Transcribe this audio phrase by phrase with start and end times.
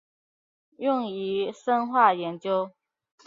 [0.79, 2.71] 用于生化研究。